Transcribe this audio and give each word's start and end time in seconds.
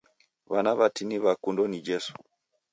W'ana 0.51 0.71
w'atini 0.77 1.17
w'akundo 1.23 1.63
ni 1.67 1.79
Jesu 1.87 2.13